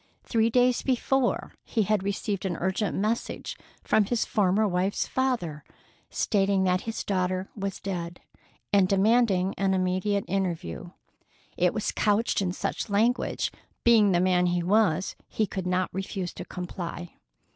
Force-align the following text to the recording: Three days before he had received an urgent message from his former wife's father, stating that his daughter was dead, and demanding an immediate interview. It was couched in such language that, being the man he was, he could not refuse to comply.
Three 0.23 0.49
days 0.49 0.81
before 0.81 1.53
he 1.63 1.83
had 1.83 2.01
received 2.01 2.43
an 2.43 2.57
urgent 2.57 2.97
message 2.97 3.55
from 3.83 4.05
his 4.05 4.25
former 4.25 4.67
wife's 4.67 5.05
father, 5.05 5.63
stating 6.09 6.63
that 6.63 6.81
his 6.89 7.03
daughter 7.03 7.51
was 7.55 7.79
dead, 7.79 8.19
and 8.73 8.87
demanding 8.89 9.53
an 9.59 9.75
immediate 9.75 10.25
interview. 10.27 10.89
It 11.55 11.71
was 11.75 11.91
couched 11.91 12.41
in 12.41 12.51
such 12.51 12.89
language 12.89 13.51
that, 13.51 13.59
being 13.83 14.11
the 14.11 14.19
man 14.19 14.47
he 14.47 14.63
was, 14.63 15.15
he 15.27 15.45
could 15.45 15.67
not 15.67 15.93
refuse 15.93 16.33
to 16.33 16.43
comply. 16.45 17.13